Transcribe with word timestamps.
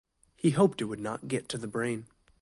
He 0.35 0.49
hoped 0.49 0.81
it 0.81 0.85
would 0.85 0.99
not 0.99 1.27
get 1.27 1.47
to 1.49 1.59
the 1.59 1.67
brain. 1.67 2.07